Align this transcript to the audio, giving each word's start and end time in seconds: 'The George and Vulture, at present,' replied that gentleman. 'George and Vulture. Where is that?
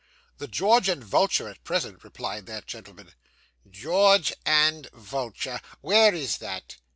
'The 0.39 0.47
George 0.47 0.89
and 0.89 1.03
Vulture, 1.03 1.47
at 1.47 1.63
present,' 1.63 2.03
replied 2.03 2.47
that 2.47 2.65
gentleman. 2.65 3.13
'George 3.69 4.33
and 4.47 4.89
Vulture. 4.93 5.61
Where 5.81 6.11
is 6.11 6.39
that? 6.39 6.77